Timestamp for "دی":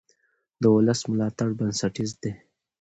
2.21-2.31